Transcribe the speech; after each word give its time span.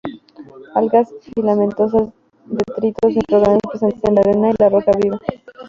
Algas 0.73 1.13
filamentosas, 1.35 2.09
detritos, 2.45 3.13
micro-organismos 3.13 3.61
presentes 3.69 4.01
en 4.03 4.15
la 4.15 4.21
arena 4.21 4.49
y 4.49 4.55
la 4.57 4.69
roca 4.69 4.91
viva. 4.99 5.19